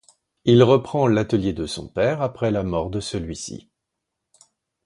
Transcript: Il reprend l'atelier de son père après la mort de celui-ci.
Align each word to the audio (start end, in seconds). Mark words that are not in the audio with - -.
Il 0.45 0.63
reprend 0.63 1.07
l'atelier 1.07 1.53
de 1.53 1.67
son 1.67 1.87
père 1.87 2.23
après 2.23 2.49
la 2.49 2.63
mort 2.63 2.89
de 2.89 2.99
celui-ci. 2.99 3.69